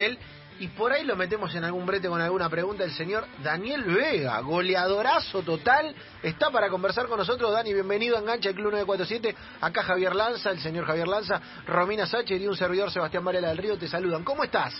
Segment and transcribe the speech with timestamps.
[0.00, 0.18] él
[0.58, 4.40] y por ahí lo metemos en algún brete con alguna pregunta el señor Daniel Vega,
[4.40, 7.52] goleadorazo total, está para conversar con nosotros.
[7.52, 9.36] Dani, bienvenido a Engancha, el Club 947.
[9.60, 13.58] Acá Javier Lanza, el señor Javier Lanza, Romina Sácher y un servidor Sebastián Varela del
[13.58, 14.24] Río te saludan.
[14.24, 14.74] ¿Cómo estás?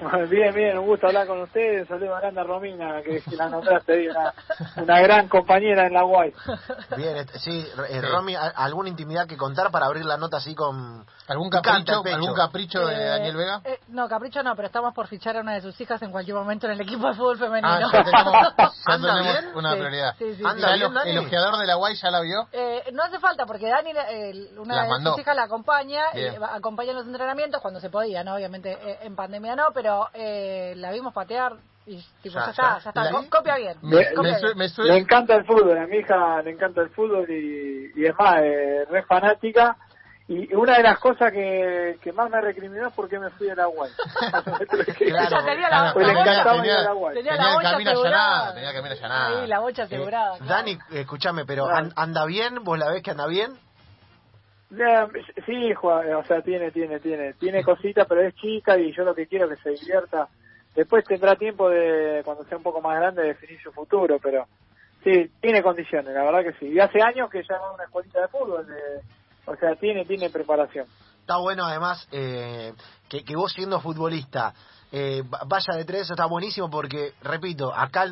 [0.30, 1.86] Bien, bien, un gusto hablar con ustedes.
[1.88, 4.32] Saludos a Grande Romina, que la nombraste, una,
[4.76, 6.32] una gran compañera en la UAI.
[6.96, 10.54] Bien, este, sí, eh, Romy, ¿a- ¿alguna intimidad que contar para abrir la nota así
[10.54, 11.04] con...
[11.28, 13.60] ¿Algún capricho, algún capricho de Eh, Daniel Vega?
[13.64, 16.36] eh, no, Capricho no, pero estamos por fichar a una de sus hijas en cualquier
[16.36, 17.68] momento en el equipo de fútbol femenino.
[17.70, 19.56] Ah, ya tenemos, ya ¿Anda tenemos bien?
[19.56, 20.14] una Sí, prioridad.
[20.18, 22.48] sí, sí, Anda ¿Ya bien, el, ojeador de la Guay ya la vio?
[22.52, 25.10] Eh, no hace falta porque Dani, eh, una Las de mandó.
[25.12, 28.34] sus hijas la acompaña, eh, acompaña en los entrenamientos cuando se podía, ¿no?
[28.34, 31.54] Obviamente eh, en pandemia no, pero eh, la vimos patear
[31.86, 32.50] y tipo, Ya, ya, ya.
[32.50, 33.76] está, ya está, La- co- copia bien.
[33.82, 34.58] Me, copia me su- bien.
[34.58, 38.04] me Le suena- encanta el fútbol, a mi hija le encanta el fútbol y, y
[38.06, 39.76] es más, eh, re fanática.
[40.28, 43.50] Y una de las cosas que, que más me recriminó es por qué me fui
[43.50, 43.90] a la UAI.
[44.98, 45.30] Claro.
[45.30, 47.70] Ya tenía la, Pues le la bocha- tenía- a la tenía tenía la el bocha
[47.72, 48.26] camino asegurada.
[48.26, 49.40] allanado, tenía el camino allanado.
[49.40, 50.30] Ahí, la bocha Eh, asegurada.
[50.38, 50.46] claro.
[50.46, 51.78] Dani, eh, escúchame, pero Claro.
[51.78, 52.62] an- ¿anda bien?
[52.62, 53.58] ¿Vos la ves que anda bien?
[55.46, 59.14] Sí, Juan, o sea, tiene, tiene, tiene, tiene cositas, pero es chica y yo lo
[59.14, 60.28] que quiero es que se divierta.
[60.74, 64.46] Después tendrá tiempo de, cuando sea un poco más grande, de definir su futuro, pero
[65.02, 66.66] sí, tiene condiciones, la verdad que sí.
[66.72, 68.66] Y hace años que ya va a una escuelita de fútbol,
[69.46, 70.86] o sea, tiene, tiene preparación.
[71.20, 72.72] Está bueno además eh,
[73.08, 74.54] que, que vos siendo futbolista
[74.92, 78.06] eh, va- vaya de tres, está buenísimo porque, repito, acá,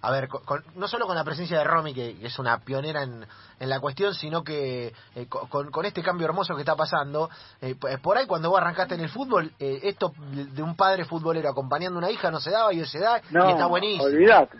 [0.00, 2.58] a ver, con- con- no solo con la presencia de Romy, que, que es una
[2.60, 3.24] pionera en,
[3.60, 7.28] en la cuestión, sino que eh, co- con, con este cambio hermoso que está pasando,
[7.60, 11.48] eh, por ahí cuando vos arrancaste en el fútbol, eh, esto de un padre futbolero
[11.50, 14.04] acompañando a una hija no se daba y hoy se da No, y está buenísimo.
[14.04, 14.58] olvídate.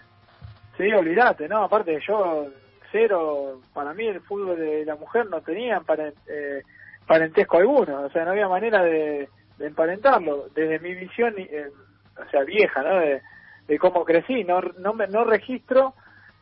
[0.77, 2.47] Sí, olvídate, no, aparte yo,
[2.92, 6.62] cero, para mí el fútbol de la mujer no tenía paren- eh,
[7.06, 10.47] parentesco alguno, o sea, no había manera de, de emparentarlo.
[10.55, 11.69] Desde mi visión, eh,
[12.16, 12.97] o sea, vieja, ¿no?
[13.00, 13.22] De,
[13.69, 15.94] de cómo crecí, no, no, me, no registro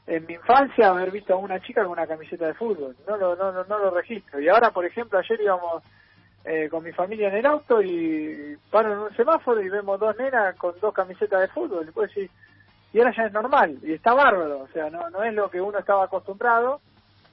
[0.06, 3.34] en mi infancia haber visto a una chica con una camiseta de fútbol, no lo,
[3.34, 4.40] no, no, no lo registro.
[4.40, 5.82] Y ahora, por ejemplo, ayer íbamos
[6.44, 10.16] eh, con mi familia en el auto y paro en un semáforo y vemos dos
[10.16, 11.88] nenas con dos camisetas de fútbol.
[11.88, 12.30] Y puedo decir,
[12.92, 15.60] y ahora ya es normal y está bárbaro, o sea, no, no es lo que
[15.60, 16.80] uno estaba acostumbrado,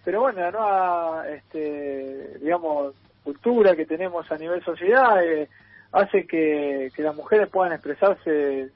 [0.03, 5.47] pero bueno, la nueva, este, digamos, cultura que tenemos a nivel sociedad eh,
[5.91, 8.71] hace que, que las mujeres puedan expresarse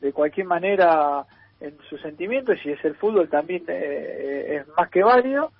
[0.00, 1.24] de cualquier manera
[1.60, 5.52] en sus sentimientos y es el fútbol también eh, es más que válido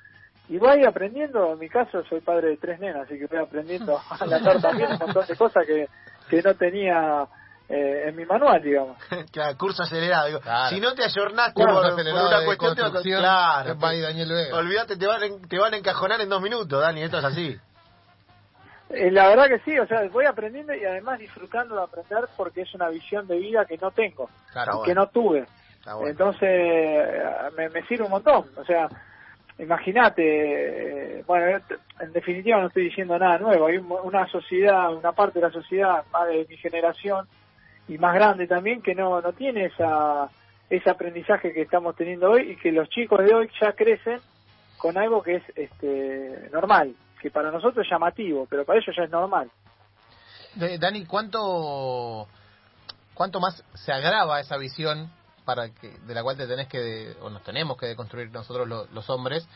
[0.49, 4.01] y voy aprendiendo, en mi caso soy padre de tres nenas, así que voy aprendiendo
[4.11, 5.87] a latar también un montón de cosas que,
[6.29, 7.27] que no tenía
[7.69, 8.97] eh, en mi manual, digamos.
[9.33, 10.27] Claro, curso acelerado.
[10.27, 10.75] digo, Claro.
[10.75, 14.33] Si no te ayornaste por, por una de cuestión, te va a- construcción, claro, Daniel.
[14.55, 17.57] Olvídate, te van, te van a encajonar en dos minutos, Dani, esto es así.
[18.91, 22.63] Eh, la verdad que sí, o sea, voy aprendiendo y además disfrutando de aprender porque
[22.63, 25.47] es una visión de vida que no tengo, Claro, que no tuve.
[25.85, 26.09] Bueno.
[26.09, 27.23] Entonces,
[27.57, 28.45] me, me sirve un montón.
[28.57, 28.89] O sea,
[29.59, 31.61] imagínate, eh, bueno,
[32.01, 33.67] en definitiva no estoy diciendo nada nuevo.
[33.67, 37.27] Hay un- una sociedad, una parte de la sociedad, más de mi generación
[37.89, 40.29] y más grande también, que no, no tiene esa,
[40.69, 44.19] ese aprendizaje que estamos teniendo hoy y que los chicos de hoy ya crecen
[44.79, 49.05] con algo que es este normal, que para nosotros es llamativo, pero para ellos ya
[49.05, 49.51] es normal.
[50.55, 52.27] De- Dani, ¿cuánto,
[53.15, 55.11] ¿cuánto más se agrava esa visión
[55.45, 58.87] para que, de la cual te tenés que, o nos tenemos que deconstruir nosotros lo-
[58.87, 59.47] los hombres,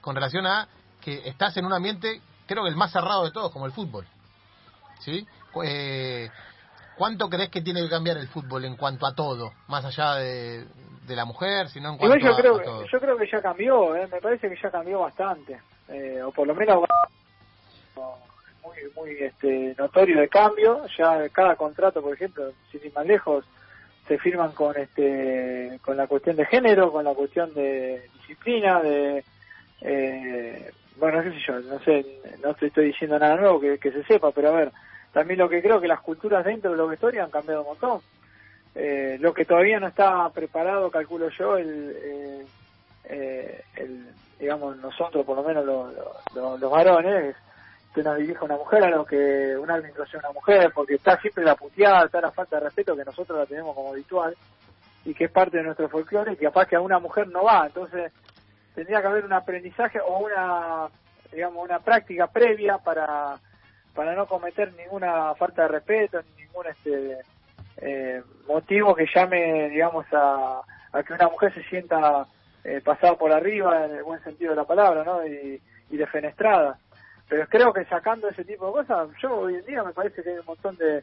[0.00, 0.68] con relación a
[1.00, 4.06] que estás en un ambiente, creo que el más cerrado de todos, como el fútbol?
[5.00, 5.26] ¿Sí?
[5.64, 6.30] Eh,
[6.96, 9.52] ¿Cuánto crees que tiene que cambiar el fútbol en cuanto a todo?
[9.68, 10.66] Más allá de,
[11.06, 12.86] de la mujer, sino en cuanto Igual yo a, creo, a todo.
[12.86, 14.06] yo creo que ya cambió, ¿eh?
[14.12, 16.84] me parece que ya cambió bastante, eh, o por lo menos
[18.62, 20.86] muy, muy este, notorio de cambio.
[20.96, 23.44] Ya cada contrato, por ejemplo, sin ir más lejos,
[24.08, 29.24] se firman con este, con la cuestión de género, con la cuestión de disciplina, de
[29.80, 32.04] eh, bueno, qué sé yo, no sé,
[32.42, 34.72] no te estoy diciendo nada nuevo que, se sepa, pero a ver,
[35.12, 38.00] también lo que creo que las culturas dentro de los vestuarios han cambiado un montón.
[38.74, 42.46] Eh, lo que todavía no está preparado, calculo yo, el, eh,
[43.04, 44.12] eh, el
[44.42, 45.94] digamos, nosotros, por lo menos los,
[46.34, 47.36] los, los varones,
[47.94, 51.16] que nos dirija una mujer a lo que un árbitro sea una mujer, porque está
[51.20, 54.34] siempre la puteada, está la falta de respeto que nosotros la tenemos como habitual
[55.04, 57.44] y que es parte de nuestro folclore y que capaz que a una mujer no
[57.44, 57.66] va.
[57.66, 58.12] Entonces,
[58.74, 60.88] tendría que haber un aprendizaje o una,
[61.30, 63.36] digamos, una práctica previa para,
[63.94, 67.18] para no cometer ninguna falta de respeto, ni ningún este,
[67.76, 70.62] eh, motivo que llame, digamos, a,
[70.92, 72.26] a que una mujer se sienta
[72.64, 75.26] eh, pasada por arriba en el buen sentido de la palabra, ¿no?
[75.26, 75.60] Y,
[75.90, 76.78] y defenestrada.
[77.28, 80.30] Pero creo que sacando ese tipo de cosas, yo hoy en día me parece que
[80.30, 81.02] hay un montón de,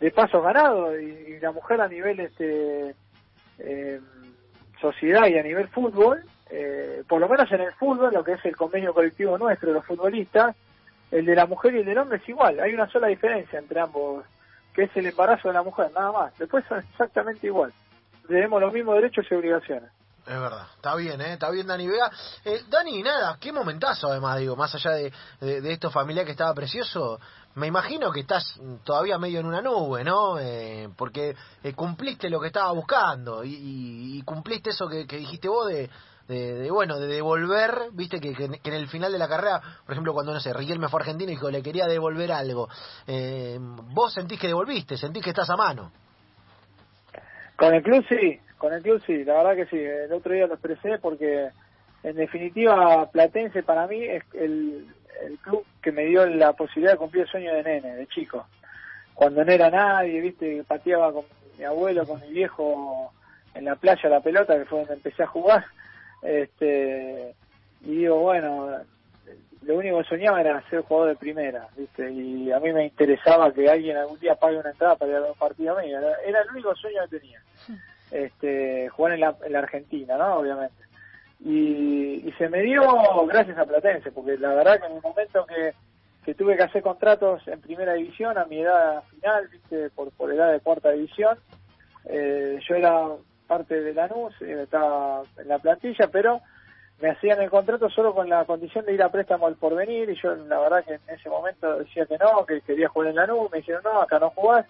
[0.00, 2.94] de pasos ganados y, la mujer a nivel este
[3.58, 4.00] eh,
[4.80, 8.44] sociedad y a nivel fútbol, eh, por lo menos en el fútbol, lo que es
[8.44, 10.56] el convenio colectivo nuestro, los futbolistas,
[11.10, 12.60] el de la mujer y el del hombre es igual.
[12.60, 14.24] Hay una sola diferencia entre ambos,
[14.74, 16.38] que es el embarazo de la mujer, nada más.
[16.38, 17.72] Después son exactamente igual.
[18.26, 19.90] Tenemos los mismos derechos y obligaciones.
[20.30, 21.32] Es verdad, está bien, ¿eh?
[21.32, 22.08] está bien Dani Vega.
[22.44, 26.54] Eh, Dani, nada, qué momentazo además, digo, más allá de, de, esto familiar que estaba
[26.54, 27.18] precioso,
[27.56, 30.38] me imagino que estás todavía medio en una nube, ¿no?
[30.38, 31.34] Eh, porque
[31.64, 35.90] eh, cumpliste lo que estaba buscando y, cumpliste eso que, dijiste vos de,
[36.28, 40.12] de, bueno, de devolver, viste que, que, en el final de la carrera, por ejemplo,
[40.12, 42.68] cuando, no sé, Riquelme fue argentino y dijo, le quería devolver algo,
[43.08, 45.90] eh, vos sentís que devolviste, sentís que estás a mano.
[47.56, 49.78] Con el club sí, con el club sí, la verdad que sí.
[49.78, 51.48] El otro día lo expresé porque,
[52.02, 54.86] en definitiva, Platense para mí es el,
[55.22, 58.46] el club que me dio la posibilidad de cumplir el sueño de nene, de chico.
[59.14, 61.24] Cuando no era nadie, viste, pateaba con
[61.58, 63.10] mi abuelo, con mi viejo
[63.54, 65.64] en la playa la pelota, que fue donde empecé a jugar.
[66.22, 67.34] Este,
[67.80, 68.76] y digo, bueno,
[69.62, 72.10] lo único que soñaba era ser jugador de primera, ¿viste?
[72.12, 75.28] Y a mí me interesaba que alguien algún día pague una entrada para ir a
[75.28, 75.98] un partido mío.
[75.98, 77.42] Era, el único sueño que tenía.
[78.10, 80.36] Este, jugar en la, en la Argentina, ¿no?
[80.36, 80.82] Obviamente.
[81.44, 82.82] Y, y se me dio
[83.26, 87.46] gracias a Platense, porque la verdad que en el momento que, tuve que hacer contratos
[87.48, 89.90] en primera división, a mi edad final, ¿viste?
[89.90, 91.38] Por, edad de cuarta división,
[92.04, 93.08] eh, yo era
[93.48, 96.40] parte de Lanús, eh, estaba en la plantilla, pero
[97.00, 100.20] me hacían el contrato solo con la condición de ir a préstamo al porvenir y
[100.20, 103.26] yo la verdad que en ese momento decía que no, que quería jugar en la
[103.26, 104.66] nube, me dijeron no, acá no jugás,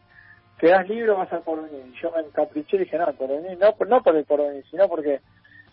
[0.61, 1.93] quedás libre, vas al porvenir.
[2.01, 5.21] Yo me encapriché y dije no, porvenir, no, no por el porvenir, sino porque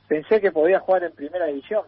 [0.08, 1.84] pensé que podía jugar en primera división.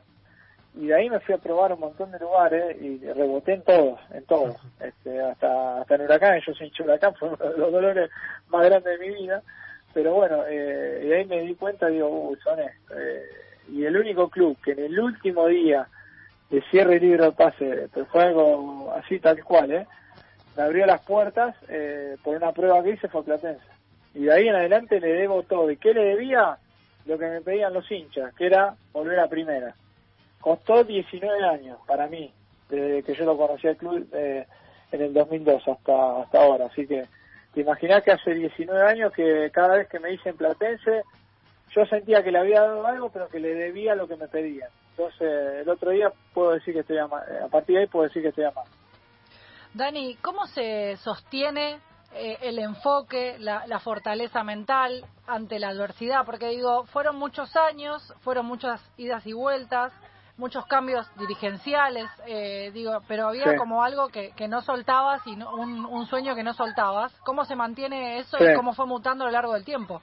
[0.75, 3.99] Y de ahí me fui a probar un montón de lugares y reboté en todos,
[4.13, 8.11] en todos, este, hasta, hasta en Huracán, yo soy Huracán, fue uno de los dolores
[8.49, 9.41] más grandes de mi vida,
[9.93, 13.23] pero bueno, eh, y ahí me di cuenta, digo, uy, son eh,
[13.69, 15.87] y el único club que en el último día
[16.51, 19.87] de cierre libre de pase, pero fue algo así tal cual, ¿eh?
[20.59, 23.63] Me abrió las puertas eh, por una prueba que hice fue Platense.
[24.13, 25.71] Y de ahí en adelante le debo todo.
[25.71, 26.57] ¿Y qué le debía?
[27.05, 29.73] Lo que me pedían los hinchas, que era volver a primera.
[30.41, 32.33] Costó 19 años para mí,
[32.67, 34.45] desde que yo lo conocí al club eh,
[34.91, 36.65] en el 2002 hasta, hasta ahora.
[36.65, 37.05] Así que
[37.53, 41.03] te imaginas que hace 19 años que cada vez que me dicen Platense
[41.73, 44.69] yo sentía que le había dado algo, pero que le debía lo que me pedían.
[44.97, 48.21] Entonces, el otro día puedo decir que estoy a, a partir de ahí puedo decir
[48.21, 48.67] que estoy a más.
[49.73, 51.79] Dani, ¿cómo se sostiene
[52.13, 56.25] eh, el enfoque, la, la, fortaleza mental ante la adversidad?
[56.25, 59.93] Porque digo, fueron muchos años, fueron muchas idas y vueltas,
[60.37, 65.85] muchos cambios dirigenciales, eh, digo, pero había como algo que, que no soltabas y un,
[65.85, 67.13] un, sueño que no soltabas.
[67.25, 70.01] ¿Cómo se mantiene eso y cómo fue mutando a lo largo del tiempo?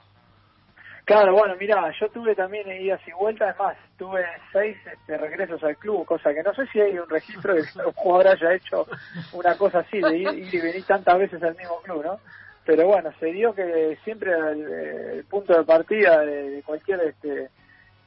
[1.06, 5.76] Claro, bueno, mira, yo tuve también idas y vueltas, además, tuve seis este, regresos al
[5.76, 8.88] club, cosa que no sé si hay un registro de que un jugador haya hecho
[9.32, 12.19] una cosa así, de ir, y venir tantas veces al mismo club, ¿no?
[12.64, 17.50] Pero bueno, se dio que siempre el, punto de partida de, cualquier este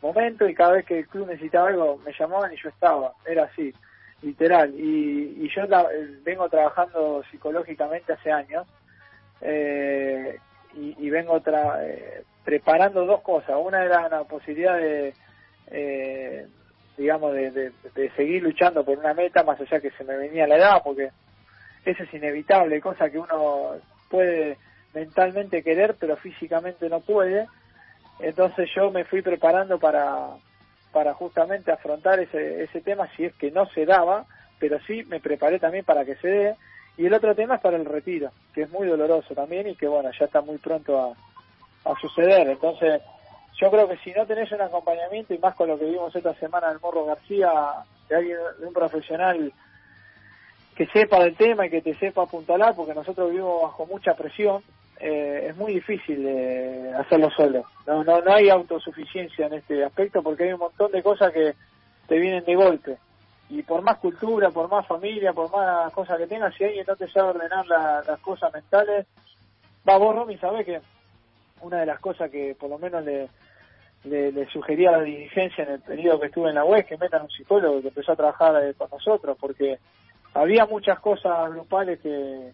[0.01, 3.45] momento y cada vez que el club necesitaba algo me llamaban y yo estaba, era
[3.45, 3.73] así,
[4.23, 4.73] literal.
[4.77, 5.61] Y, y yo
[6.23, 8.67] vengo trabajando psicológicamente hace años
[9.39, 10.37] eh,
[10.75, 13.55] y, y vengo tra eh, preparando dos cosas.
[13.59, 15.13] Una era la posibilidad de,
[15.67, 16.47] eh,
[16.97, 17.71] digamos, de,
[18.15, 21.11] seguir luchando por una meta, más allá que se me venía la edad, porque
[21.85, 23.75] eso es inevitable, cosa que uno
[24.09, 24.57] puede
[24.93, 27.47] mentalmente querer, pero físicamente no puede.
[28.19, 30.31] Entonces yo me fui preparando para,
[30.91, 34.25] para justamente afrontar ese, ese tema si es que no se daba,
[34.59, 36.55] pero sí me preparé también para que se dé.
[36.99, 39.87] Y el otro tema es para el retiro, que es muy doloroso también y que
[39.87, 42.49] bueno, ya está muy pronto a, a suceder.
[42.49, 43.01] Entonces,
[43.57, 46.33] yo creo que si no tenés un acompañamiento, y más con lo que vimos esta
[46.35, 47.53] semana del Morro García,
[48.09, 49.53] de alguien, de un profesional
[50.75, 54.61] que sepa del tema y que te sepa apuntalar, porque nosotros vivimos bajo mucha presión,
[54.99, 57.63] eh, es muy difícil de hacerlo solo.
[57.87, 61.53] No, no, no hay autosuficiencia en este aspecto porque hay un montón de cosas que
[62.09, 62.97] te vienen de golpe.
[63.49, 66.95] Y por más cultura, por más familia, por más cosas que tengas, si alguien no
[66.95, 69.07] te sabe ordenar las cosas mentales,
[69.87, 70.81] va vos, Romy, sabés que
[71.61, 73.29] una de las cosas que por lo menos le,
[74.03, 77.23] le, sugería a la dirigencia en el periodo que estuve en la web, que metan
[77.23, 79.79] un psicólogo que empezó a trabajar eh, con nosotros, porque
[80.33, 82.53] había muchas cosas grupales que,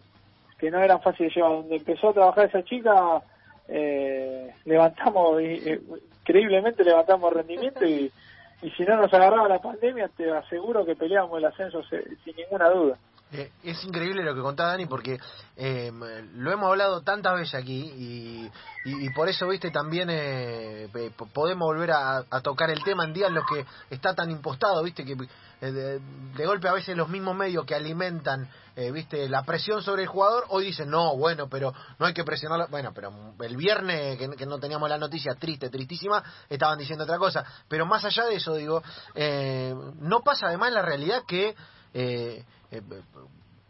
[0.70, 1.52] no eran fáciles de llevar.
[1.52, 3.22] Donde empezó a trabajar esa chica,
[3.68, 5.80] eh, levantamos, eh,
[6.22, 8.10] increíblemente levantamos rendimiento y,
[8.62, 12.70] y si no nos agarraba la pandemia, te aseguro que peleábamos el ascenso sin ninguna
[12.70, 12.96] duda.
[13.32, 15.18] Eh, es increíble lo que contaba Dani porque
[15.56, 15.90] eh,
[16.34, 18.50] lo hemos hablado tantas veces aquí
[18.84, 20.88] y, por eso, viste, también eh,
[21.32, 25.04] podemos volver a, tocar el tema en días en los que está tan impostado, viste,
[25.04, 25.16] que
[25.62, 26.00] eh,
[26.36, 28.48] de, golpe a veces los mismos medios que alimentan,
[28.92, 32.68] viste, la presión sobre el jugador, hoy dicen, no, bueno, pero no hay que presionarlo.
[32.68, 37.44] Bueno, pero el viernes que, no teníamos la noticia triste, tristísima, estaban diciendo otra cosa.
[37.68, 38.82] Pero más allá de eso, digo,
[40.00, 41.56] no pasa además la realidad que
[41.98, 42.82] eh, eh,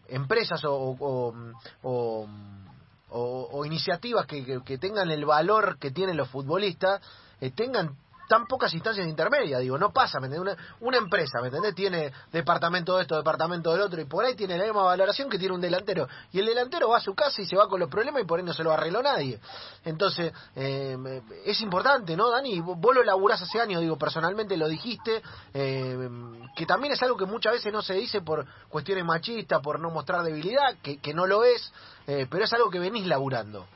[0.09, 1.37] empresas o,
[1.83, 7.01] o, iniciativas que, que, tengan el valor que tienen los futbolistas
[7.41, 7.97] eh, tengan
[8.29, 11.75] tan pocas instancias intermedias, digo, no pasa, ¿me Una, una empresa, ¿me entendés?
[11.75, 15.39] Tiene departamento de esto, departamento del otro, y por ahí tiene la misma valoración que
[15.39, 16.09] tiene un delantero.
[16.33, 18.39] Y el delantero va a su casa y se va con los problemas y por
[18.39, 19.41] ahí no se lo arregló nadie.
[19.85, 22.61] Entonces, eh, es importante, ¿no, Dani?
[22.61, 25.23] Vos lo laburás hace años, digo, personalmente lo dijiste,
[25.55, 26.09] eh,
[26.55, 29.91] que también es algo que muchas veces no se dice por cuestiones machistas, por no
[29.91, 31.73] mostrar debilidad, que, que no lo es,
[32.07, 33.67] eh, pero es algo que venís laburando.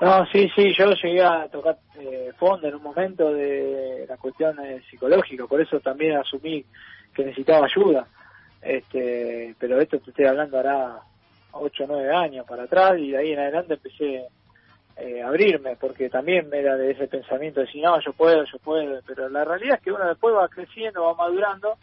[0.00, 4.56] No, sí, sí, yo llegué a tocar eh, fondo en un momento de la cuestión
[4.60, 6.64] eh, psicológica, por eso también asumí
[7.12, 8.06] que necesitaba ayuda.
[8.62, 11.00] Este, pero esto te estoy hablando hará
[11.52, 14.26] 8 o 9 años para atrás y de ahí en adelante empecé
[14.96, 18.44] eh, a abrirme, porque también me era de ese pensamiento de decir, no, yo puedo,
[18.44, 21.76] yo puedo, pero la realidad es que uno después va creciendo, va madurando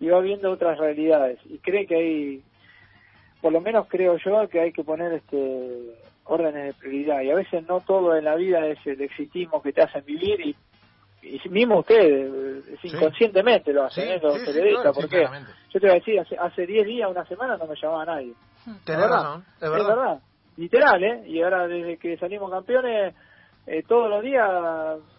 [0.00, 2.42] y va viendo otras realidades y cree que hay,
[3.42, 5.96] por lo menos creo yo que hay que poner este
[6.28, 7.22] órdenes de prioridad.
[7.22, 10.40] Y a veces no todo en la vida es el exitismo que te hacen vivir
[10.40, 10.56] y,
[11.22, 14.20] y mismo ustedes inconscientemente lo hacen ¿eh?
[14.22, 15.26] los periodistas porque
[15.70, 18.34] yo te voy a decir hace 10 días una semana no me llamaba nadie.
[18.84, 20.20] Tenés verdad, es verdad.
[20.56, 23.14] literal eh y ahora desde que salimos campeones
[23.66, 24.48] eh, todos los días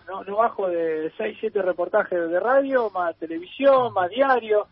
[0.07, 4.67] no, no bajo de 6 7 reportajes de radio más televisión más diario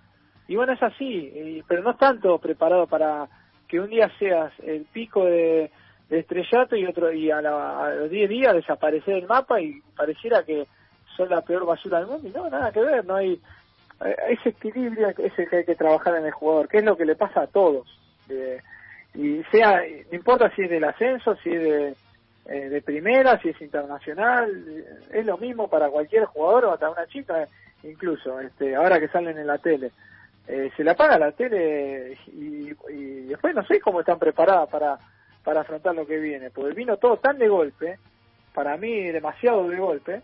[0.47, 3.27] y bueno es así pero no es tanto preparado para
[3.67, 5.71] que un día seas el pico de
[6.09, 10.67] de estrellato y otro y a, los 10 días desaparecer el mapa y pareciera que
[11.15, 13.39] son la peor basura del mundo y no, nada que ver, no hay
[14.05, 16.95] eh, ese equilibrio es el que hay que trabajar en el jugador, que es lo
[16.95, 17.87] que le pasa a todos.
[19.15, 21.95] y sea, no importa si es del ascenso, si es de,
[22.45, 24.49] eh, de primera, si es internacional,
[25.11, 27.47] es lo mismo para cualquier jugador o hasta una chica,
[27.83, 29.91] incluso, este, ahora que salen en la tele.
[30.47, 34.97] Eh, se la paga la tele y, y después no sé cómo están preparadas para
[35.47, 37.99] para afrontar lo que viene, porque vino todo tan de golpe,
[38.53, 40.21] para mí demasiado de golpe,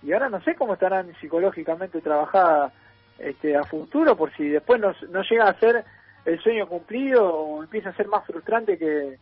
[0.00, 2.72] y ahora no sé cómo estarán psicológicamente trabajadas
[3.18, 5.84] este, a futuro, por si después no, llega a ser
[6.24, 9.18] el sueño cumplido o empieza a ser más frustrante que,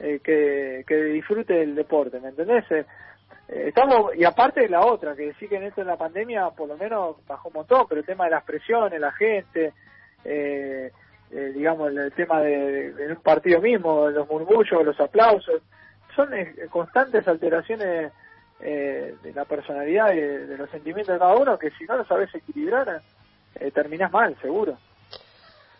[0.00, 2.70] eh, que, disfrute el deporte, ¿me entendés?
[2.70, 2.84] Eh,
[3.48, 6.50] eh, estamos, y aparte de la otra, que sí que en esto en la pandemia
[6.50, 9.72] por lo menos bajó un montón, pero el tema de las presiones, la gente,
[10.26, 10.92] eh,
[11.32, 15.62] eh, digamos, el, tema de, un partido mismo, los murmullos, los aplausos,
[16.14, 18.12] son eh, constantes alteraciones
[18.60, 22.04] eh, de la personalidad y de, los sentimientos de cada uno que si no lo
[22.04, 23.00] sabes equilibrar,
[23.54, 24.76] eh, terminás mal, seguro.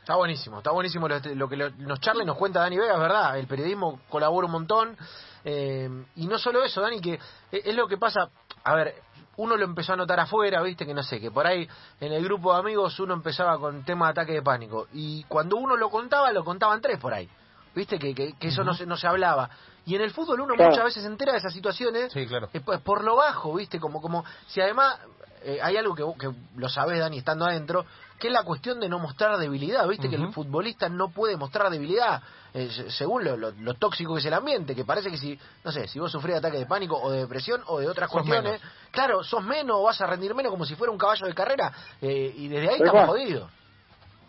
[0.00, 3.38] Está buenísimo, está buenísimo lo, que nos charla y nos cuenta Dani Vega, es verdad,
[3.38, 4.96] el periodismo colabora un montón.
[5.44, 7.18] y no solo eso, Dani, que
[7.52, 8.30] es lo que pasa,
[8.64, 8.94] a ver,
[9.40, 11.66] uno lo empezó a notar afuera, viste, que no sé, que por ahí
[11.98, 14.86] en el grupo de amigos uno empezaba con tema de ataque de pánico.
[14.92, 17.28] Y cuando uno lo contaba, lo contaban tres por ahí.
[17.74, 19.48] Viste que, que, eso no se, no se hablaba.
[19.86, 22.50] Y en el fútbol uno muchas veces se entera de esas situaciones sí, claro.
[22.84, 23.80] por lo bajo, ¿viste?
[23.80, 24.98] Como, como si además
[25.42, 27.86] eh, hay algo que, que lo sabés, Dani, estando adentro,
[28.18, 29.88] que es la cuestión de no mostrar debilidad.
[29.88, 34.26] Viste que el futbolista no puede mostrar debilidad eh, según lo, lo, tóxico que es
[34.26, 37.10] el ambiente, que parece que si, no sé, si vos sufrís ataque de pánico o
[37.10, 40.64] de depresión o de otras cuestiones, claro, sos menos o vas a rendir menos como
[40.64, 43.50] si fuera un caballo de carrera eh, y desde ahí estamos jodidos.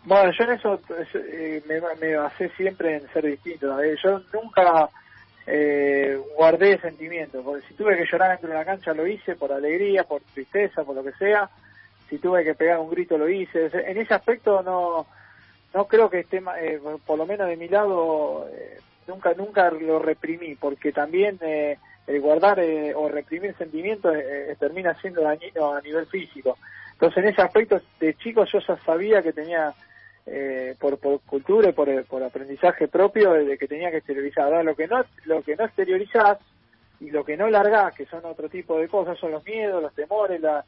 [0.04, 0.80] Bueno, yo en eso
[1.66, 3.66] me, me basé siempre en ser distinto.
[4.02, 4.88] Yo nunca
[5.46, 9.52] eh, guardé sentimientos, porque si tuve que llorar dentro de la cancha lo hice por
[9.52, 11.48] alegría, por tristeza, por lo que sea,
[12.08, 15.06] si tuve que pegar un grito lo hice, en ese aspecto no
[15.74, 19.98] no creo que esté, eh, por lo menos de mi lado, eh, nunca nunca lo
[19.98, 24.14] reprimí, porque también eh, el guardar eh, o reprimir sentimientos
[24.58, 26.58] termina siendo dañino a nivel físico.
[26.92, 29.72] Entonces en ese aspecto de chico yo ya sabía que tenía
[30.26, 34.64] eh, por, por cultura y por, por aprendizaje propio de que tenía que exteriorizar.
[34.64, 36.38] Lo que no lo que no exteriorizás
[37.00, 39.94] y lo que no largás, que son otro tipo de cosas, son los miedos, los
[39.94, 40.64] temores, la,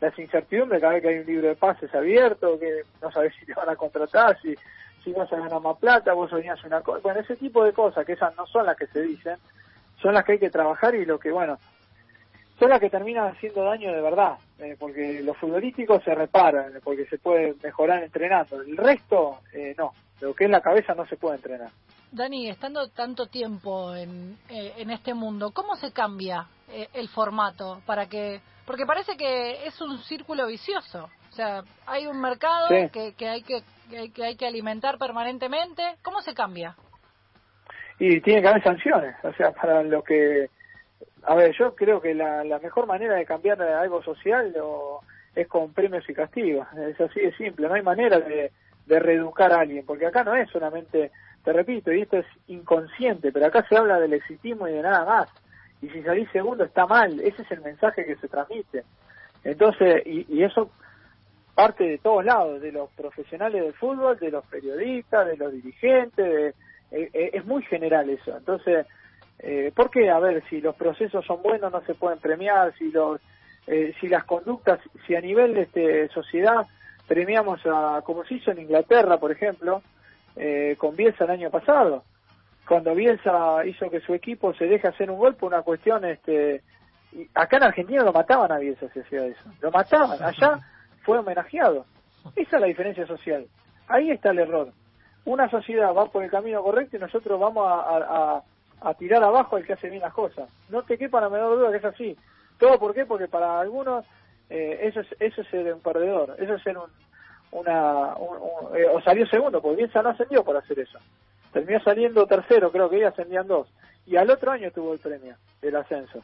[0.00, 3.46] las incertidumbres cada vez que hay un libro de pases abierto, que no sabes si
[3.46, 4.54] te van a contratar, si,
[5.02, 7.00] si vas a ganar más plata, vos soñás una cosa.
[7.02, 9.36] Bueno, ese tipo de cosas, que esas no son las que se dicen,
[10.00, 11.58] son las que hay que trabajar y lo que, bueno,
[12.58, 17.06] son las que terminan haciendo daño de verdad, eh, porque los futbolísticos se reparan, porque
[17.06, 18.60] se puede mejorar entrenando.
[18.60, 19.92] El resto, eh, no.
[20.20, 21.70] Lo que es la cabeza no se puede entrenar.
[22.10, 27.80] Dani, estando tanto tiempo en, eh, en este mundo, ¿cómo se cambia eh, el formato
[27.86, 32.88] para que porque parece que es un círculo vicioso, o sea, hay un mercado Sí.
[32.92, 36.74] que, que hay que, que hay que hay que alimentar permanentemente, ¿cómo se cambia?
[37.98, 40.50] Y tiene que haber sanciones, o sea, para lo que...
[41.22, 45.02] A ver, yo creo que la, la mejor manera de cambiar algo social o-
[45.34, 48.52] es con premios y castigos, es así de simple, no hay manera de,
[48.86, 51.12] de reeducar a alguien, porque acá no es solamente,
[51.44, 55.04] te repito, y esto es inconsciente, pero acá se habla del exitismo y de nada
[55.04, 55.28] más,
[55.80, 58.84] y si salís segundo está mal, ese es el mensaje que se transmite.
[59.44, 60.72] Entonces, y, y eso
[61.54, 66.24] parte de todos lados, de los profesionales del fútbol, de los periodistas, de los dirigentes,
[66.26, 66.48] de,
[66.90, 68.36] eh, eh, es muy general eso.
[68.36, 68.86] Entonces,
[69.40, 70.10] eh, ¿por qué?
[70.10, 73.20] A ver, si los procesos son buenos no se pueden premiar, si los
[73.66, 76.66] eh, si las conductas, si a nivel de este, sociedad
[77.06, 79.82] premiamos a, como se hizo en Inglaterra, por ejemplo,
[80.36, 82.04] eh, con Bielsa el año pasado,
[82.66, 86.62] cuando Bielsa hizo que su equipo se deje hacer un gol por una cuestión, este,
[87.12, 90.58] y acá en Argentina lo mataban a Bielsa si hacía eso, lo mataban, allá
[91.02, 91.84] fue homenajeado.
[92.36, 93.46] Esa es la diferencia social.
[93.86, 94.72] Ahí está el error.
[95.24, 98.42] Una sociedad va por el camino correcto y nosotros vamos a, a- a-
[98.80, 100.48] a tirar abajo al que hace bien las cosas.
[100.68, 102.16] No te quepa la menor duda que es así.
[102.58, 103.06] ¿Todo por qué?
[103.06, 104.04] Porque para algunos
[104.50, 106.90] eh, eso, es, eso es ser un perdedor, eso es ser un,
[107.52, 108.14] una...
[108.16, 110.98] un- eh, o salió segundo, porque Bielsa no ascendió por hacer eso.
[111.52, 113.68] Terminó saliendo tercero, creo que ahí ascendían dos.
[114.06, 116.22] Y al otro año tuvo el premio del ascenso.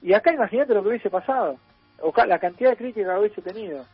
[0.00, 1.56] Y acá imagínate lo que hubiese pasado,
[2.00, 3.84] o la cantidad de crítica que hubiese tenido.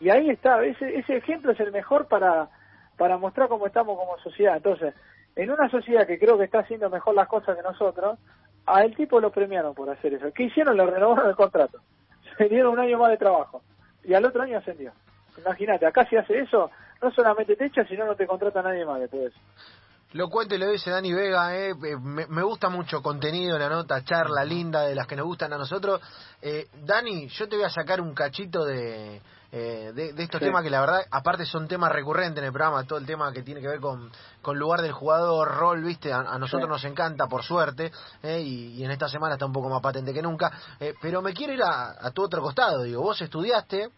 [0.00, 2.48] Y ahí está, ese, ese ejemplo es el mejor para,
[2.96, 4.56] para mostrar cómo estamos como sociedad.
[4.56, 4.94] Entonces,
[5.36, 8.18] en una sociedad que creo que está haciendo mejor las cosas que nosotros,
[8.66, 10.32] a el tipo lo premiaron por hacer eso.
[10.34, 10.76] ¿Qué hicieron?
[10.76, 11.78] Le renovaron el contrato.
[12.38, 13.62] Se dieron un año más de trabajo.
[14.04, 14.92] Y al otro año ascendió.
[15.38, 16.70] Imagínate, acá si hace eso,
[17.00, 19.38] no solamente te echa, sino no te contrata nadie más después de eso.
[20.12, 23.70] Lo cuento y lo dice Dani Vega, eh, eh, me, me gusta mucho contenido, la
[23.70, 26.02] nota, charla linda de las que nos gustan a nosotros.
[26.42, 30.46] Eh, Dani, yo te voy a sacar un cachito de, eh, de, de estos Sí.
[30.46, 33.42] temas que la verdad, aparte son temas recurrentes en el programa, todo el tema que
[33.42, 34.10] tiene que ver con,
[34.40, 36.72] con lugar del jugador, rol, viste, a, a nosotros Sí.
[36.72, 40.14] nos encanta, por suerte, eh, y, y en esta semana está un poco más patente
[40.14, 40.50] que nunca.
[40.80, 43.90] Eh, pero me quiero ir a, a tu otro costado, digo, vos estudiaste,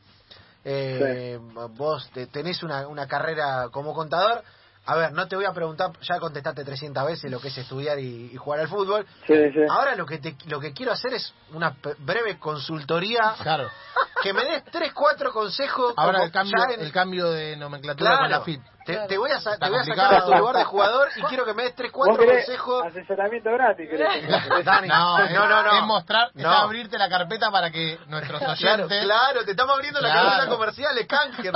[0.65, 1.39] eh,
[1.77, 4.43] vos te- tenés una, una carrera como contador.
[4.87, 7.99] A ver, no te voy a preguntar, ya contestaste 300 veces lo que es estudiar
[7.99, 9.07] y, y jugar al fútbol.
[9.27, 9.61] Sí, sí.
[9.71, 13.71] Ahora lo que te, lo que quiero hacer es una breve consultoría, Claro.
[14.23, 15.95] que me des 3, 4 consejos.
[15.97, 18.61] Ahora el cambio, en- el cambio de nomenclatura con la Claro, FIP.
[18.85, 21.47] te, te voy a, te voy a sacar a tu lugar de jugador y quiero
[21.47, 22.85] que me des 3, ¿Vos 4 querés consejos.
[22.85, 23.89] asesoramiento gratis?
[24.65, 25.77] Dani, No, no, es, no, no.
[25.79, 26.51] es mostrar, es No.
[26.51, 28.61] abrirte la carpeta para que nuestros oyentes...
[28.87, 30.29] Claro, claro, te estamos abriendo la Claro.
[30.29, 31.51] carpeta comercial, es canje.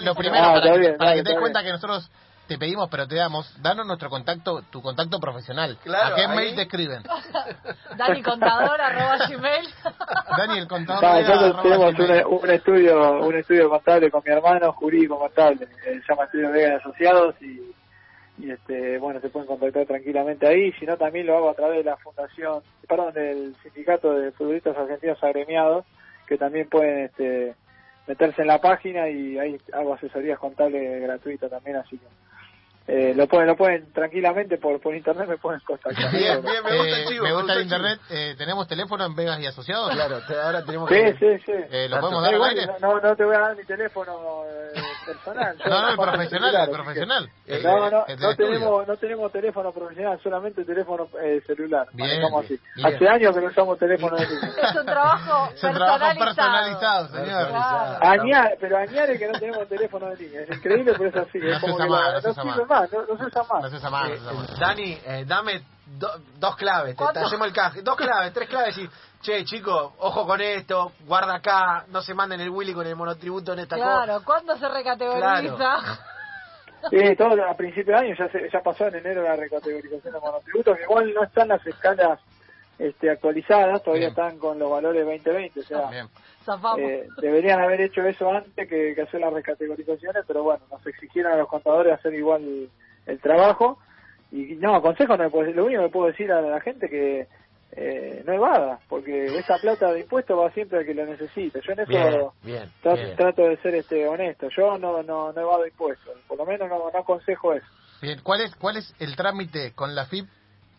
[0.00, 2.10] Lo, primero, Ah, para, que, bien, para está que te des cuenta que nosotros
[2.50, 5.78] te pedimos, pero te damos, danos nuestro contacto, tu contacto profesional.
[5.84, 7.00] Claro, ¿A qué ahí- mail te escriben?
[7.96, 9.68] Dani Contador, arroba gmail.
[10.36, 11.04] Dani, el contador.
[11.04, 16.00] No, nosotros tenemos un, un estudio un estudio contable con mi hermano, jurídico contable, eh,
[16.04, 17.72] se llama Estudio Vega de Asociados y,
[18.38, 21.84] y este bueno se pueden contactar tranquilamente ahí, si no también lo hago a través
[21.84, 25.84] de la fundación, perdón, del sindicato de futbolistas argentinos agremiados,
[26.26, 27.54] que también pueden este
[28.08, 32.06] meterse en la página y ahí hago asesorías contables gratuitas también, así que
[32.90, 36.10] eh, lo pueden lo pueden tranquilamente por por internet me pueden contactar.
[36.12, 37.76] Bien, bien, me gusta el Eh, chivo, me gusta el el chivo.
[37.76, 38.00] internet.
[38.10, 39.90] Eh, ¿Tenemos teléfono en Vegas y Asociados?
[39.90, 41.12] Claro, te- ahora tenemos Sí, que...
[41.14, 41.52] sí, sí.
[41.70, 42.08] Eh, ¿Lo Tanto.
[42.08, 42.72] podemos No, dar al igual, aire?
[42.80, 44.12] no, no te voy a dar mi teléfono
[44.46, 45.56] eh, personal.
[45.70, 47.30] No, no, el profesional, celular, el que- profesional.
[47.46, 51.86] Eh, No, no, El no tenemos, no tenemos teléfono profesional, solamente teléfono eh, celular.
[51.92, 52.58] Bien, así.
[52.76, 52.86] bien.
[52.94, 54.48] Hace años que no usamos teléfono de línea.
[54.70, 57.08] Es un trabajo Es un trabajo personalizado.
[57.08, 57.50] personalizado, señor.
[58.00, 60.40] Añade, pero añade que no tenemos teléfono de línea.
[60.42, 61.38] Es increíble, pero es así.
[61.38, 62.79] No es se como que no sirve más.
[62.82, 63.62] Más, no, no se usa más.
[63.62, 64.58] No se usa más, Eh, no se usa más.
[64.58, 68.78] Dani, eh, dame do- dos claves, te, te hacemos el canje, dos claves, tres claves
[68.78, 68.88] y,
[69.22, 73.52] che, chicos, ojo con esto, guarda acá, no se manden el Willy con el monotributo
[73.52, 74.04] en esta cosa.
[74.04, 75.78] Claro, ¿cuándo se recategoriza?
[76.88, 80.18] Sí, todo a principio de año, ya, se, ya pasó en enero la recategorización de
[80.18, 82.18] monotributos, que igual no están las escalas
[82.78, 84.18] este, actualizadas, todavía Bien.
[84.18, 86.08] están con los valores 2020, o sea, Bien.
[86.78, 91.32] Eh, deberían haber hecho eso antes que, que hacer las recategorizaciones, pero bueno, nos exigieron
[91.32, 92.70] a los contadores hacer igual el,
[93.06, 93.78] el trabajo.
[94.32, 97.26] Y no, consejo no puedo lo único que puedo decir a la gente que
[97.72, 101.60] eh, no evada, porque esa plata de impuestos va siempre al que lo necesite.
[101.66, 103.16] Yo en eso Bien, bien, tra- bien.
[103.16, 104.48] trato de ser este honesto.
[104.56, 107.66] Yo no no, no evado impuestos, por lo menos no, no aconsejo eso.
[108.02, 110.26] Bien, ¿cuál es, ¿cuál es el trámite con la FIP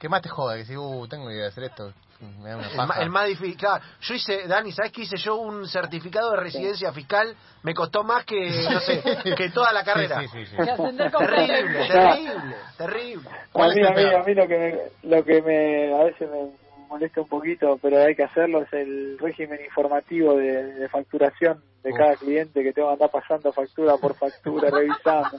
[0.01, 1.93] que más te joda, que si, uh, tengo que hacer esto,
[2.41, 3.01] me da una El, ma- paja.
[3.03, 3.83] el más difícil, claro.
[4.01, 5.35] Yo hice, Dani, ¿sabes qué hice yo?
[5.35, 9.03] Un certificado de residencia fiscal me costó más que, no sé,
[9.37, 10.19] que toda la carrera.
[10.21, 10.63] Sí, sí, sí, sí.
[10.63, 13.29] Que ascender con Terrible, terrible, terrible.
[13.29, 14.15] A ¿Cuál mí, es a mí, peor?
[14.15, 16.49] a mí lo que me, lo que me a veces me
[16.91, 21.89] molesta un poquito, pero hay que hacerlo, es el régimen informativo de, de facturación de
[21.91, 21.97] Uf.
[21.97, 25.37] cada cliente que tengo que andar pasando factura por factura, revisando.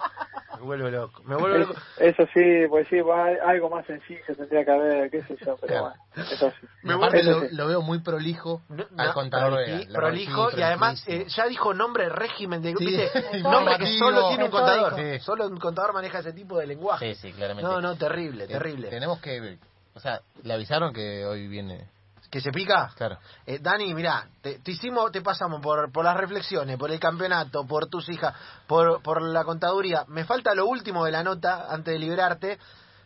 [0.56, 1.80] Me vuelvo loco, me vuelvo Es- loco.
[1.98, 2.96] eso sí, pues sí,
[3.44, 5.82] algo más sencillo tendría que haber, qué sé yo, pero Claro.
[6.14, 6.66] bueno, eso sí.
[6.82, 7.54] Me Aparte Eso lo, sí.
[7.54, 9.80] lo veo muy prolijo No, al no, contador Vega.
[9.88, 12.86] Lo- prolijo y además eh, ya dijo nombre régimen de Sí.
[12.86, 13.10] ¿viste?
[13.36, 15.20] El nombre que solo tiene un contador Sí.
[15.20, 17.70] solo un contador maneja ese tipo de lenguaje Sí, sí, claramente.
[17.70, 19.58] no no terrible Eh, terrible Tenemos que,
[19.94, 21.88] o sea, le avisaron que hoy viene,
[22.31, 23.18] que se pica claro.
[23.46, 27.66] Eh, Dani, mira, te, te hicimos, te pasamos por, por las reflexiones, por el campeonato,
[27.66, 28.35] por tus hijas,
[28.66, 30.05] por, por la contaduría.
[30.09, 32.59] Me falta lo último de la nota antes de liberarte,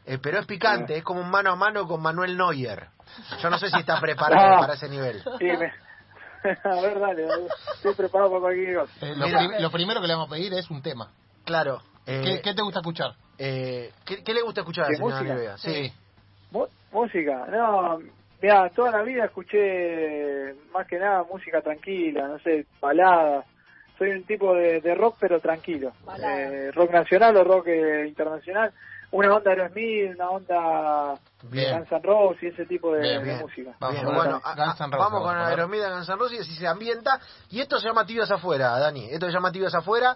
[0.07, 2.89] eh, pero es picante, es como un mano a mano con Manuel Neuer.
[3.43, 4.61] Yo no sé si estás preparado No.
[4.61, 5.23] para ese nivel.
[5.39, 5.73] Sí, me-
[6.63, 7.27] a ver, dale,
[7.75, 8.93] estoy preparado para cualquier cosa.
[9.05, 9.39] Eh, lo, Mira.
[9.41, 11.11] prim- lo primero que le vamos a pedir es un tema.
[11.45, 11.83] Claro.
[12.07, 13.15] eh, ¿Qué, qué te gusta escuchar?
[13.39, 15.29] eh, ¿qué, qué le gusta escuchar al ¿Qué señor música?
[15.31, 15.59] Dani Vega?
[15.59, 15.93] Sí.
[16.51, 17.99] Mu- Música, no,
[18.41, 23.45] mira, toda la vida escuché más que nada música tranquila, no sé, baladas.
[23.99, 25.93] Soy un tipo de, de rock pero tranquilo.
[26.23, 28.73] Eh, rock nacional o rock eh, internacional.
[29.13, 31.79] Una onda Aerosmith, una onda Bien.
[31.79, 33.39] Guns N' Roses y ese tipo de, Bien, de Bien.
[33.41, 33.73] música.
[33.79, 35.49] Vamos bueno, a- vamos con a ver.
[35.61, 37.19] Aeromida Guns N' Roses y así se ambienta.
[37.51, 39.09] Y esto se llama Tibias Afuera, Dani.
[39.11, 40.15] Esto se llama Tibias Afuera.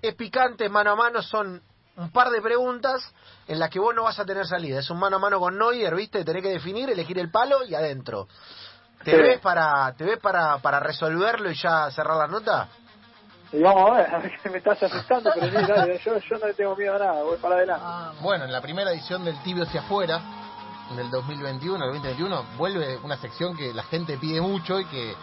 [0.00, 1.22] Es picante, mano a mano.
[1.22, 1.60] Son
[1.96, 3.02] un par de preguntas
[3.46, 4.80] en las que vos no vas a tener salida.
[4.80, 6.24] Es un mano a mano con Neuer, ¿viste?
[6.24, 8.28] Tenés que definir, elegir el palo y adentro.
[9.04, 9.16] ¿Te Sí.
[9.16, 12.68] ves para te ves para, para resolverlo y ya cerrar la nota?
[13.52, 16.38] Y vamos a ver, a ver que me estás asustando, pero sí, dale, yo, yo
[16.38, 17.84] no le tengo miedo a nada, voy para adelante.
[17.86, 20.22] Ah, Bueno, en la primera edición del Tibio hacia afuera,
[20.96, 25.16] del 2021, el 2021, vuelve una sección que la gente pide mucho y que eh,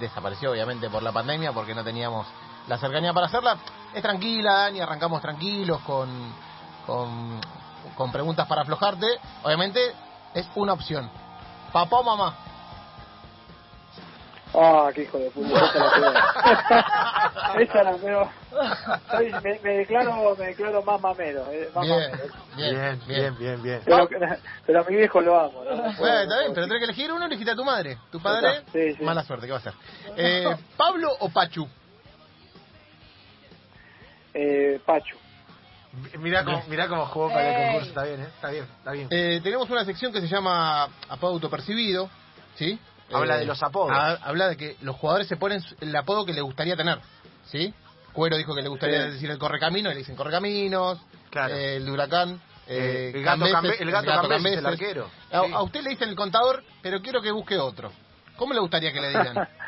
[0.00, 2.26] desapareció obviamente por la pandemia porque no teníamos
[2.70, 3.56] la cercanía para hacerla.
[3.92, 6.08] Es tranquila, Dani, arrancamos tranquilos con,
[6.86, 7.40] con,
[7.96, 9.06] con preguntas para aflojarte.
[9.42, 9.80] Obviamente
[10.34, 11.10] es una opción.
[11.72, 12.34] Papá o mamá.
[14.52, 17.62] Ah, qué hijo de puta, esa la peor.
[17.62, 18.28] esa la peor.
[19.10, 22.34] Soy- me, me declaro, me declaro más mamero, eh, más Bien, mamero.
[22.56, 23.38] bien, bien.
[23.38, 23.82] bien, bien.
[23.84, 24.08] Pero,
[24.66, 25.64] pero a mi viejo lo amo.
[25.64, 25.70] ¿no?
[25.98, 27.98] Bueno, está bien, pero tenés que elegir uno, elegiste a tu madre.
[28.10, 29.04] Tu padre, Sí, sí.
[29.04, 29.74] mala suerte, ¿qué va a hacer?
[30.16, 31.68] Eh, ¿Pablo o Pachu?
[34.34, 35.16] Eh, Pachu.
[36.18, 37.88] Mirá cómo, mirá cómo jugó para el concurso.
[37.88, 38.28] Está bien, ¿eh?
[38.34, 39.08] Está bien, está bien.
[39.10, 42.08] Eh, tenemos una sección que se llama apodo autopercibido,
[42.54, 42.78] ¿sí?
[43.12, 43.90] Habla Eh, de los apodos.
[43.92, 47.00] ha- habla de que los jugadores se ponen el apodo que le gustaría tener,
[47.46, 47.74] ¿sí?
[48.12, 49.10] Cuero dijo que le gustaría Sí.
[49.12, 51.00] decir el correcamino, y le dicen correcaminos.
[51.30, 51.54] Claro.
[51.56, 52.40] Eh, el Huracán.
[52.68, 55.10] Eh, el gato Cambeses, Cambe- el gato Cambeses, el arquero.
[55.32, 55.52] A, Sí.
[55.52, 57.90] a usted le dicen el contador, pero quiero que busque otro.
[58.36, 59.34] ¿Cómo le gustaría que le digan?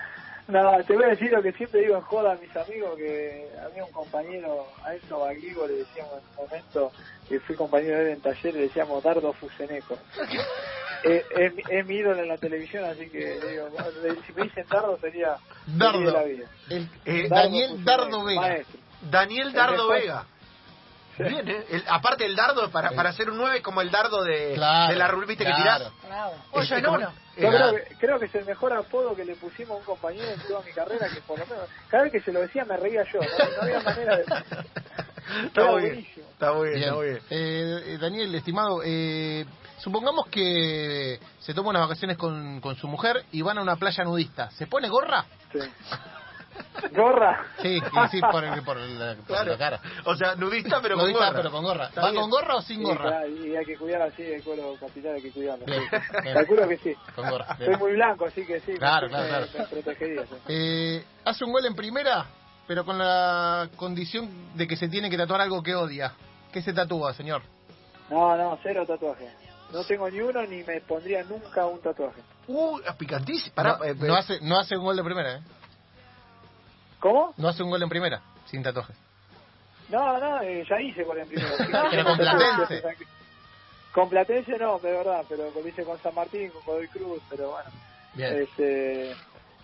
[0.49, 3.49] No, te voy a decir lo que siempre digo en joda a mis amigos, que
[3.65, 6.93] había un compañero, a Enzo Baglivo le decíamos en un momento,
[7.29, 9.97] que fui compañero de él en taller, le decíamos Dardo Fuseneco.
[11.05, 13.69] Eh, es, mi- es mi ídolo en la televisión, así que le digo,
[14.25, 16.13] si me dicen Dardo sería Dardo.
[16.13, 16.47] la vida.
[16.71, 18.41] El, Eh, Dardo Daniel Fuseneco, Dardo Vega.
[18.41, 18.81] maestro.
[19.11, 19.89] Daniel Dardo.
[19.89, 20.27] Vega.
[21.19, 21.65] Bien, ¿eh?
[21.71, 24.99] El- aparte el dardo, para, para hacer un 9 como el dardo de, Claro, de
[24.99, 25.91] la rulvita claro.
[25.91, 26.33] que tirás.
[26.53, 27.13] Ocho es en uno.
[27.37, 27.73] Yo Claro.
[27.73, 30.41] creo que, creo que es el mejor apodo que le pusimos a un compañero en
[30.41, 33.05] toda mi carrera, que por lo menos, cada vez que se lo decía me reía
[33.13, 34.25] yo, no, no había manera de...
[35.47, 35.95] Está muy bien.
[35.95, 36.27] buenísimo.
[36.33, 36.85] Está muy bien, Bien.
[36.89, 37.23] está muy bien.
[37.31, 39.47] Eh, Daniel, estimado, eh,
[39.79, 44.05] supongamos que se toma unas vacaciones con, con su mujer y van a una playa
[44.05, 44.51] nudista.
[44.51, 45.25] ¿Se pone gorra?
[45.53, 45.59] Sí.
[46.93, 47.47] ¿Gorra?
[47.61, 49.53] Sí, y sí, por, el- por la, por Claro.
[49.53, 49.81] la cara.
[50.05, 51.33] O sea, nudista pero con gorra.
[51.35, 51.91] pero con gorra.
[51.97, 53.09] ¿Va con gorra o sin Sí, gorra?
[53.09, 55.65] claro, y hay que cuidar así el cuero capital, hay que cuidarlo.
[55.67, 55.83] Bien,
[56.23, 56.35] bien.
[56.35, 56.95] Calculo que sí.
[57.15, 57.55] Con gorra.
[57.59, 57.71] bien.
[57.73, 58.75] Soy muy blanco, así que sí.
[58.75, 59.47] Claro, claro, claro.
[59.47, 60.35] sí.
[60.49, 62.27] Eh, hace un gol en primera,
[62.67, 66.13] pero con la condición de que se tiene que tatuar algo que odia.
[66.53, 67.43] ¿Qué se tatúa, señor?
[68.11, 69.29] No, no, cero tatuaje.
[69.73, 72.21] No tengo ni uno ni me pondría nunca un tatuaje.
[72.47, 73.55] Uh, es picantísimo.
[73.55, 75.41] Pará, no, eh, no hace, no hace un gol de primera, ¿eh?
[77.03, 77.35] ¿Cómo?
[77.37, 78.97] No hace un gol en primera, sin tatuajes.
[79.89, 81.53] No, no, eh, ya hice con el primero.
[81.91, 82.83] Pero con Platense.
[83.93, 87.51] Con Platense no, de verdad, pero lo hice con San Martín, con Godoy Cruz, pero
[87.51, 87.71] bueno.
[88.15, 88.43] Bien.
[88.43, 89.15] Este...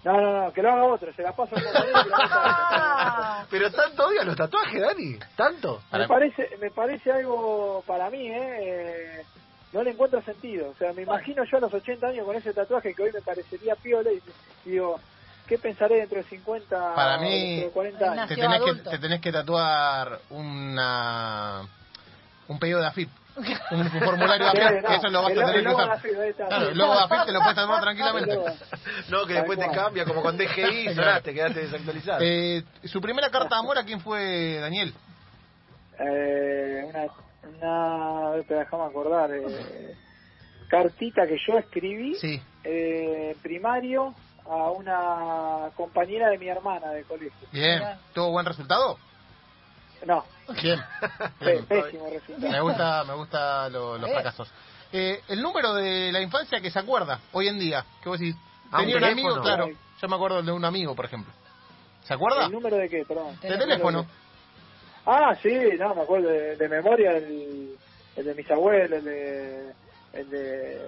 [0.05, 3.47] No, no, no, que lo haga otro, se la paso a otro.
[3.51, 5.19] Pero tanto odian los tatuajes, Dani.
[5.35, 5.83] Tanto.
[5.93, 8.59] Me parece, me parece algo para mí, ¿eh?
[8.61, 9.25] Eh,
[9.73, 10.71] No le encuentro sentido.
[10.71, 13.23] O sea, me imagino yo a los 80 años con ese tatuaje que hoy me
[13.23, 14.23] parecería piola y
[14.65, 15.01] digo,
[15.49, 18.29] ¿qué pensaré dentro de 50 Para o mí- dentro de 40 años?
[18.29, 21.63] te tenés, que, te tenés que tatuar una
[22.49, 23.09] un pedido de AFIP.
[23.71, 26.01] Un formulario de AFIP, no, eso lo vas a tener que usar.
[26.49, 28.37] Claro, el logo de AFIP te lo puedes tomar tranquilamente.
[29.11, 32.21] No, que después te cambia, como con DGI, sonaste, quedaste desactualizado.
[32.23, 34.93] Eh, su primera carta de amor, ¿a quién fue, Daniel?
[36.01, 37.07] Eh, una,
[37.57, 39.95] una, a ver, déjame acordar, eh,
[40.69, 42.41] cartita que yo escribí Sí.
[42.65, 44.15] eh, primario
[44.49, 47.49] a una compañera de mi hermana de colegio.
[47.53, 47.83] Bien.
[48.15, 48.99] ¿Tuvo buen resultado?
[50.07, 50.25] No,
[50.63, 50.81] Bien.
[51.69, 52.53] pésimo resultado.
[52.53, 54.13] Me gusta, me gusta lo- los Eh.
[54.13, 54.49] fracasos.
[54.93, 58.37] Eh, el número de la infancia que se acuerda hoy en día, que vos decís,
[58.71, 59.29] Ah, tenía un, teléfono.
[59.31, 59.69] amigo, claro,
[60.01, 61.33] yo me acuerdo de un amigo, por ejemplo.
[62.05, 62.47] ¿Se acuerda?
[62.47, 63.05] ¿El número de qué?
[63.07, 63.39] Perdón.
[63.41, 64.07] De teléfono.
[65.05, 67.77] Ah, sí, no, me acuerdo de, de memoria el,
[68.17, 69.73] el de mis abuelos, el de,
[70.13, 70.81] el de,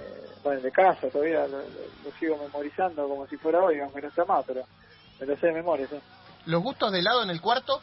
[0.42, 4.09] bueno, el de casa, todavía lo, lo- sigo memorizando como si fuera hoy, aunque no
[4.09, 4.62] está más, pero
[5.20, 6.00] me lo sé de memoria, sí.
[6.46, 7.80] Los gustos de helado en el cuarto,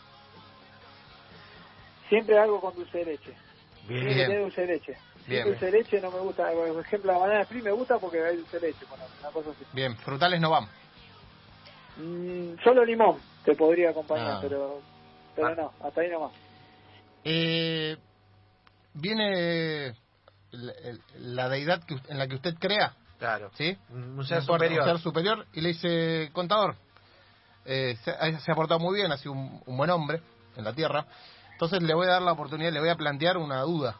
[2.10, 3.34] Siempre algo con dulce de leche.
[3.86, 4.28] Tiene que Bien.
[4.28, 4.98] tener dulce de leche.
[5.28, 8.24] Bien, dulce de leche no me gusta, por ejemplo, la banana split me gusta porque
[8.24, 9.66] hay dulce de leche, bueno, una cosa así.
[9.74, 10.70] bien, frutales no van.
[11.98, 14.40] Mm, solo limón te podría acompañar, Ah.
[14.42, 14.82] pero
[15.36, 15.56] pero Ah.
[15.56, 16.32] no, hasta ahí nomás.
[17.26, 17.98] Eh,
[18.94, 19.94] viene
[20.58, 20.74] la,
[21.20, 23.50] la deidad que, en la que usted crea, Claro.
[23.56, 23.76] ¿sí?
[23.90, 24.82] Un ser superior.
[24.82, 26.76] un ser superior, y le dice, contador,
[27.66, 30.22] eh, se, ha- se ha portado muy bien, ha sido un, un buen hombre
[30.56, 31.06] en la tierra,
[31.54, 33.96] entonces le voy a dar la oportunidad, le voy a plantear una duda.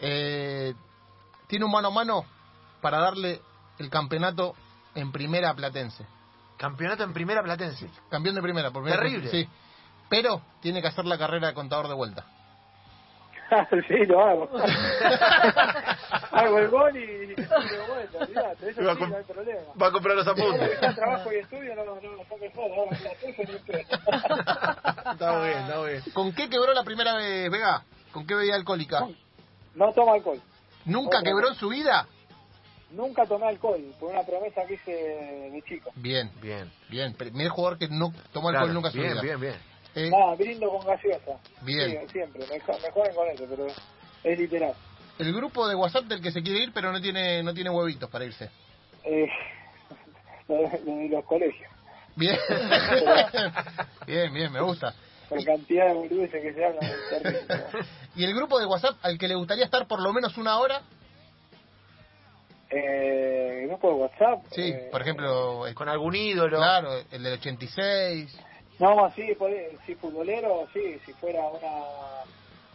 [0.00, 0.74] Eh,
[1.48, 2.24] tiene un mano a mano
[2.80, 3.40] para darle
[3.78, 4.54] el campeonato
[4.94, 6.06] en primera platense.
[6.56, 7.90] Campeonato en primera platense.
[8.10, 9.30] Campeón de primera, por primera Terrible.
[9.30, 9.48] Sí.
[10.08, 12.24] Pero tiene que hacer la carrera de contador de vuelta.
[13.88, 14.50] sí, lo hago.
[16.32, 19.60] hago el gol y, y lo vuelta, olvidate, eso Va a sí, no hay problema.
[19.80, 20.72] Va a comprar los apuntes.
[20.72, 23.80] está en trabajo y estudio, no, no, no, son mejor, ahora la tengo ni usted.
[25.12, 26.02] está muy bien, está muy bien.
[26.12, 27.82] ¿Con qué quebró la primera vez, Vega?
[28.12, 29.06] ¿Con qué bebida alcohólica?
[29.74, 30.40] No tomo alcohol.
[30.84, 31.30] ¿Nunca Otra.
[31.30, 32.06] quebró en su vida?
[32.90, 35.90] Nunca tomé alcohol, por una promesa que hice de chico.
[35.96, 36.70] Bien, Bien.
[36.88, 37.14] bien.
[37.14, 39.22] Primer jugador que no tomó alcohol Claro, nunca en su bien, vida.
[39.22, 39.54] bien, bien.
[39.96, 41.38] Eh, Nada, brindo con gaseosa.
[41.62, 41.90] Bien.
[42.02, 43.66] Sí, siempre, me, me joden con eso, pero
[44.24, 44.74] es literal.
[45.18, 48.10] el grupo de WhatsApp del que se quiere ir, pero no tiene no tiene huevitos
[48.10, 48.50] para irse.
[49.04, 49.26] Eh,
[50.48, 51.70] lo, de, lo de los colegios.
[52.14, 52.36] Bien.
[54.06, 54.94] bien, bien, me gusta.
[55.28, 56.84] Por cantidad de boludeces que se hablan.
[58.16, 60.82] ¿Y el grupo de WhatsApp al que le gustaría estar por lo menos una hora?
[62.70, 64.44] Eh, grupo de WhatsApp.
[64.52, 66.56] Sí, eh, por ejemplo, eh, Con algún ídolo.
[66.58, 68.38] claro, el del 86.
[68.78, 71.68] No, sí, puede- sí, futbolero, sí, si fuera una...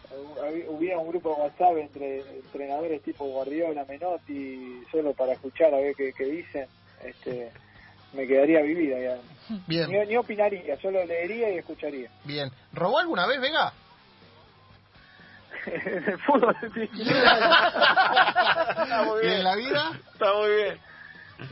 [0.09, 5.77] hubi- Hubiera un grupo de WhatsApp entre entrenadores tipo Guardiola, Menotti, solo para escuchar a
[5.77, 6.67] ver qué, qué dicen,
[7.03, 7.51] este,
[8.13, 9.21] me quedaría vivida ya.
[9.67, 12.09] Bien, Ni, ni opinaría, solo leería y escucharía.
[12.25, 12.49] bien.
[12.73, 13.73] ¿Robó alguna vez, Vega?
[15.67, 16.89] en el fútbol, sí.
[17.01, 19.37] Está muy ¿Y bien.
[19.37, 19.91] en la vida?
[20.13, 20.79] Está muy bien.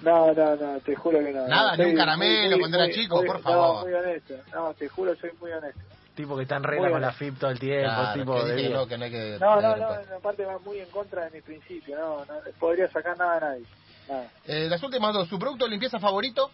[0.04, 1.47] No, no, no, te juro que no.
[1.47, 3.84] Nada, ni un Soy caramelo cuando era chico, muy- por no, favor.
[3.86, 4.34] muy honesto.
[4.54, 5.80] No, te juro, soy muy honesto.
[6.15, 7.89] Tipo que está en regla con la FIP todo el tiempo.
[7.89, 9.38] Claro, tipo de que no, que no hay que...
[9.39, 10.15] No, no, no, cuenta.
[10.17, 13.63] aparte va muy en contra de mis principios, no, no podría sacar nada a nadie.
[14.08, 14.30] Nada.
[14.45, 16.52] Eh, las últimas dos, ¿su producto de limpieza favorito?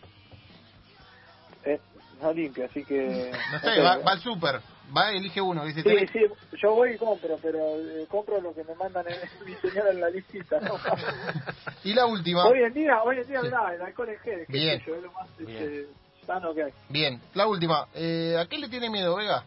[1.64, 1.80] Eh,
[2.22, 3.32] no limpio, así que...
[3.52, 4.62] No sé, va, va al súper,
[4.96, 5.64] va elige uno.
[5.66, 6.20] Dice, Sí, "Tenés- sí,
[6.62, 10.02] yo voy y compro, pero eh, compro lo que me mandan en, mi señora en
[10.02, 10.60] la listita.
[10.60, 10.76] ¿no?
[11.84, 13.50] Y la última, hoy en día, hoy en día, Sí.
[13.50, 14.82] nada, el alcohol en gel, Bien.
[14.86, 15.50] yo, es lo más Bien.
[15.50, 15.88] este,
[16.26, 16.74] sano que hay.
[16.90, 19.44] bien, la última, eh, ¿a qué le tiene miedo, Vega?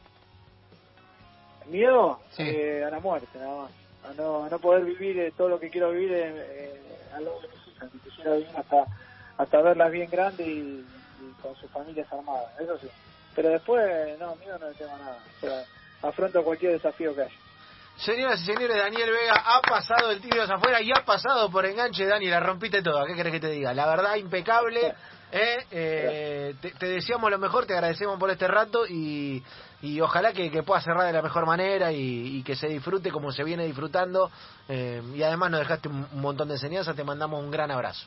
[1.67, 2.45] Miedo Sí.
[2.45, 3.73] eh, a la muerte, nada más.
[4.05, 6.13] A no, a no poder vivir eh, todo lo que quiero vivir
[7.53, 7.91] mis hijas.
[7.91, 8.87] que Quisiera vivir hasta,
[9.37, 10.87] hasta verlas bien grandes y,
[11.19, 12.89] y con sus familias armadas, eso sí.
[13.35, 15.19] Pero después, no, miedo no le tengo nada.
[15.37, 15.65] O sea,
[16.03, 17.35] afronto cualquier desafío que haya.
[17.99, 21.67] Señoras y señores, Daniel Vega ha pasado el tiro hacia afuera y ha pasado por
[21.67, 23.05] enganche, Dani, la rompiste toda.
[23.05, 23.75] ¿Qué querés que te diga?
[23.75, 24.95] La verdad, impecable.
[25.33, 25.67] ¿eh?
[25.71, 29.43] Eh, te, te deseamos lo mejor, te agradecemos por este rato y,
[29.83, 33.11] y ojalá que, que puedas cerrar de la mejor manera y, y que se disfrute
[33.11, 34.31] como se viene disfrutando.
[34.69, 38.07] Eh, y además nos dejaste un, un montón de enseñanzas, te mandamos un gran abrazo.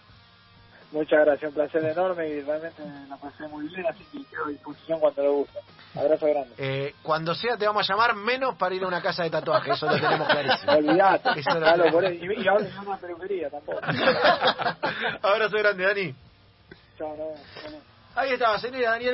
[0.91, 4.49] Muchas gracias, un placer enorme y realmente la pasé muy bien, así que quedo a
[4.49, 5.59] disposición cuando lo guste.
[5.95, 6.53] Abrazo grande.
[6.57, 9.71] Eh, cuando sea te vamos a llamar menos para ir a una casa de tatuaje,
[9.71, 10.71] eso lo tenemos clarísimo.
[10.77, 12.19] Olvidate, Eso lo- Dalo por ahí.
[12.21, 13.79] y, y ahora en una peluquería tampoco.
[15.21, 16.15] Abrazo grande, Dani.
[16.97, 17.77] Chao, no, no, no.
[18.15, 19.09] Ahí estaba, señora Daniel.